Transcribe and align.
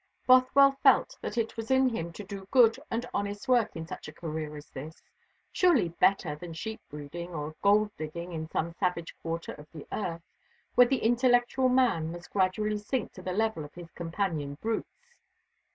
Bothwell 0.25 0.79
felt 0.81 1.15
that 1.21 1.37
it 1.37 1.55
was 1.55 1.69
in 1.69 1.89
him 1.89 2.11
to 2.13 2.23
do 2.23 2.47
good 2.49 2.79
and 2.89 3.05
honest 3.13 3.47
work 3.47 3.75
in 3.75 3.85
such 3.85 4.07
a 4.07 4.11
career 4.11 4.57
as 4.57 4.67
this; 4.71 5.03
surely 5.51 5.89
better 5.89 6.35
than 6.35 6.53
sheep 6.53 6.81
breeding 6.89 7.35
or 7.35 7.55
gold 7.61 7.91
digging 7.99 8.31
in 8.33 8.47
some 8.49 8.73
savage 8.79 9.15
quarter 9.21 9.51
of 9.53 9.67
the 9.71 9.85
earth, 9.91 10.23
where 10.73 10.87
the 10.87 11.03
intellectual 11.03 11.69
man 11.69 12.11
must 12.11 12.31
gradually 12.31 12.79
sink 12.79 13.13
to 13.13 13.21
the 13.21 13.31
level 13.31 13.63
of 13.63 13.75
his 13.75 13.91
companion 13.91 14.55
brutes. 14.59 15.03